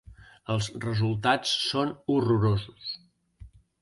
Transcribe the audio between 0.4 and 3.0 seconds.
Els resultats són horrorosos.